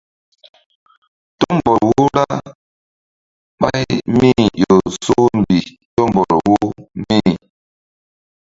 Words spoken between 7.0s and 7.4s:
mí.